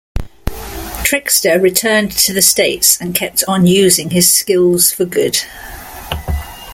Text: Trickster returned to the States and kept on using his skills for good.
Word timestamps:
Trickster 1.03 1.59
returned 1.59 2.11
to 2.13 2.33
the 2.33 2.41
States 2.41 2.99
and 2.99 3.13
kept 3.13 3.43
on 3.47 3.67
using 3.67 4.09
his 4.09 4.27
skills 4.31 4.91
for 4.91 5.05
good. 5.05 5.37